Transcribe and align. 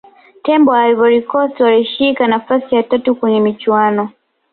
tembo 0.43 0.71
wa 0.71 0.87
ivory 0.87 1.21
coast 1.21 1.59
walishika 1.59 2.27
nafasi 2.27 2.75
ya 2.75 2.83
tatu 2.83 3.15
kwenye 3.15 3.39
michuano 3.39 4.09